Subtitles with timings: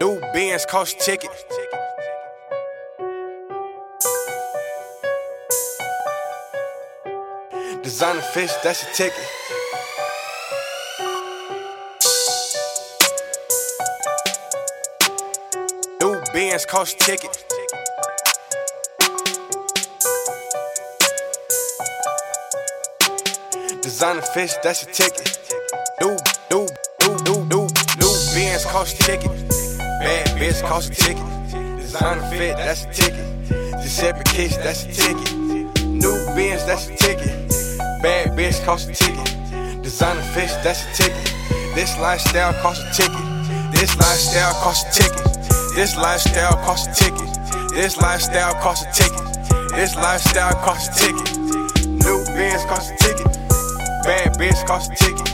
[0.00, 1.30] New Benz cost ticket.
[7.82, 9.26] Designer fish, that's a ticket.
[16.00, 17.44] New Benz cost ticket.
[23.82, 25.38] Designer fish, that's a ticket.
[26.00, 26.16] New,
[26.52, 26.68] new,
[27.00, 29.67] new, new, new, new cost ticket.
[30.00, 31.24] Bad bitch cost a ticket.
[31.76, 33.26] Designer fit, that's a ticket.
[33.82, 35.34] Giuseppe Kiss, that's a ticket.
[35.84, 37.28] New Benz, that's a ticket.
[38.02, 39.82] Bad bitch cost a ticket.
[39.82, 41.34] Designer fish, that's a ticket.
[41.74, 43.24] This lifestyle cost a ticket.
[43.72, 45.24] This lifestyle cost a ticket.
[45.74, 47.28] This lifestyle cost a ticket.
[47.74, 49.26] This lifestyle cost a ticket.
[49.74, 51.86] This lifestyle cost a ticket.
[51.86, 53.26] New Benz cost a ticket.
[54.04, 55.26] Bad bitch cost a ticket.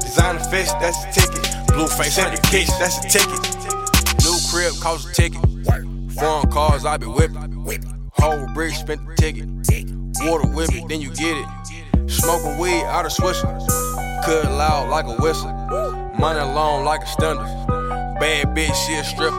[0.00, 1.42] Designer fish, that's a ticket.
[1.66, 3.75] The kiss, that's a ticket.
[4.56, 5.42] Crib cost a ticket.
[6.18, 8.10] Foreign cars, I be whipping.
[8.12, 9.44] Whole brick spent the ticket.
[10.24, 12.10] Water whip it, then you get it.
[12.10, 13.44] Smoking weed out of Swisher.
[14.24, 15.52] Cut loud like a whistle.
[16.18, 17.44] Money long like a stunner.
[18.18, 19.36] Bad bitch, she a stripper.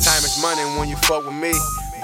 [0.00, 1.52] Time is money when you fuck with me.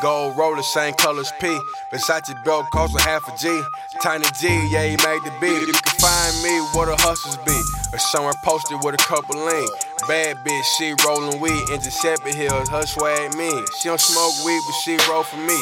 [0.02, 1.58] Gold roller, same color as P.
[1.90, 3.62] Versace belt cost a half a G.
[4.02, 5.66] Tiny G, yeah, he made the beat.
[5.66, 7.58] You can find me where the hustlers be.
[7.94, 9.66] Or somewhere posted with a couple lean.
[10.06, 13.64] Bad bitch, she rollin' weed in Giuseppe Hills, her swag mean.
[13.80, 15.58] She don't smoke weed, but she roll for me.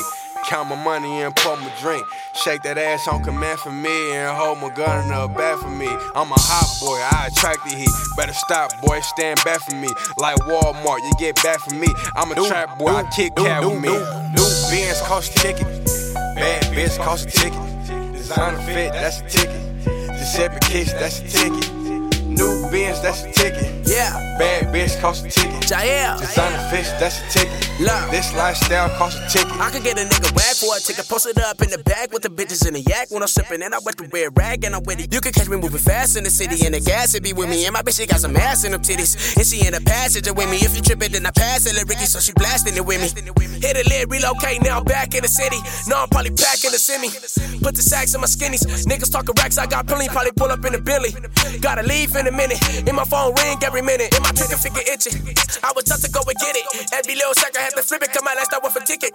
[0.47, 2.07] Count my money and pour my drink.
[2.35, 5.71] Shake that ass on command for me and hold my gun in the back for
[5.71, 5.89] me.
[6.15, 7.89] I'm a hot boy, I attract the heat.
[8.17, 9.89] Better stop, boy, stand back for me.
[10.19, 11.89] Like Walmart, you get back for me.
[12.15, 13.89] I'm a trap boy, I kick cat with me.
[13.89, 15.67] New Benz cost a ticket.
[16.37, 18.13] Bad bitch cost a ticket.
[18.13, 19.85] Designer fit, that's a ticket.
[20.19, 21.73] Giuseppe Kiss, that's a ticket.
[22.25, 23.89] New Benz, that's a ticket.
[23.89, 25.63] Yeah, Bad bitch cost a ticket.
[25.63, 26.19] Jahill.
[26.19, 27.55] Designer fish, that's a ticket.
[27.81, 28.11] Look.
[28.11, 29.53] This lifestyle cost a ticket.
[29.61, 32.13] I could get a nigga whack for a ticket, post it up in the bag
[32.13, 33.63] with the bitches in the yak when I'm sipping.
[33.63, 35.13] And I wet the red rag and I'm with it.
[35.13, 37.49] You can catch me moving fast in the city, and the gas it be with
[37.49, 37.65] me.
[37.65, 39.37] And my bitch, she got some ass in them titties.
[39.37, 40.59] And she in the passenger with me.
[40.59, 43.09] If you trippin', then I pass it, Ricky, so she blasting it with me.
[43.63, 45.57] Hit a lid, relocate, now I'm back in the city.
[45.87, 47.09] Now I'm probably back in the semi.
[47.63, 48.67] Put the sacks in my skinnies.
[48.85, 51.15] Niggas talking racks, I got plenty, probably pull up in the Billy.
[51.61, 52.59] Gotta leave in a minute.
[52.83, 54.15] In my phone ring every minute.
[54.17, 55.15] In my trigger finger itching.
[55.63, 56.67] I was tough to go and get it.
[56.93, 59.15] Every little sack I had to flip it, cause my last I worth a ticket.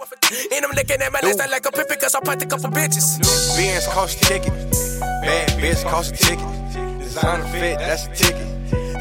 [0.52, 2.70] And I'm looking at my list, I like a pippin', cause I put a couple
[2.70, 3.20] bitches.
[3.56, 4.52] Benz cost a ticket.
[5.22, 6.48] Bad bitch cost a ticket.
[6.98, 8.48] Designer fit, that's a ticket.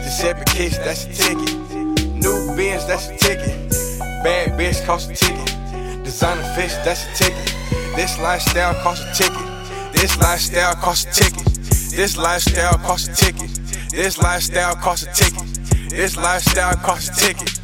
[0.03, 1.55] Giuseppe Kiss, that's a ticket.
[2.19, 3.55] New Benz, that's a ticket.
[4.23, 6.03] Bad bitch cost a ticket.
[6.03, 7.55] Designer fish, that's a ticket.
[7.95, 9.93] This lifestyle cost a ticket.
[9.93, 11.45] This lifestyle cost a ticket.
[11.95, 13.58] This lifestyle cost a ticket.
[13.91, 15.89] This lifestyle cost a ticket.
[15.89, 17.59] This lifestyle cost a ticket.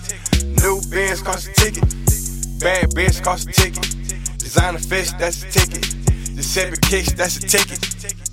[0.61, 1.83] New Benz cost a ticket.
[2.59, 3.83] Bad bitch cost a ticket.
[4.39, 5.83] Designer fish, that's a ticket.
[6.35, 8.24] Giuseppe Kiss, that's a ticket.